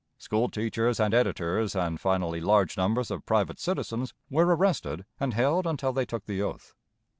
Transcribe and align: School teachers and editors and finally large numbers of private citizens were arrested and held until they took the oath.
School 0.17 0.49
teachers 0.49 0.99
and 0.99 1.13
editors 1.13 1.75
and 1.75 2.01
finally 2.01 2.41
large 2.41 2.75
numbers 2.75 3.11
of 3.11 3.23
private 3.23 3.59
citizens 3.59 4.15
were 4.31 4.47
arrested 4.55 5.05
and 5.19 5.35
held 5.35 5.67
until 5.67 5.93
they 5.93 6.07
took 6.07 6.25
the 6.25 6.41
oath. 6.41 6.73